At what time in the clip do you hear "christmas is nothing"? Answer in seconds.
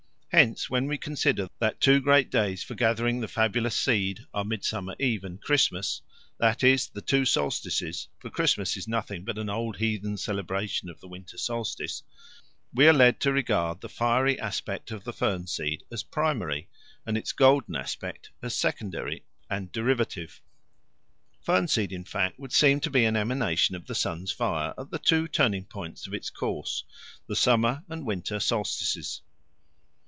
8.29-9.25